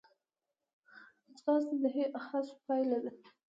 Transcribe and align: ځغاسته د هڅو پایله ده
ځغاسته 1.37 1.75
د 1.81 1.85
هڅو 2.25 2.55
پایله 2.65 2.97
ده 3.03 3.11